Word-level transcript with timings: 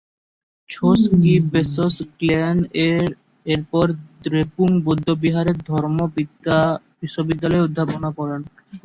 ছোস-ক্যি-ব্শেস-গ্ন্যেন 0.69 2.57
এরপর 3.45 3.85
দ্রেপুং 4.23 4.69
বৌদ্ধবিহারে 4.85 5.51
ধর্ম 5.69 5.97
বিশ্ববিদ্যালয়ে 7.01 7.65
অধ্যাপনা 7.67 8.09
করেন। 8.17 8.41